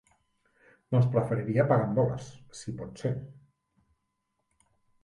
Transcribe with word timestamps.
Doncs 0.95 1.09
preferiria 1.17 1.67
pagar 1.73 1.91
en 1.91 1.93
dòlars, 1.99 2.33
si 2.63 2.75
pot 2.81 3.05
ser? 3.05 3.13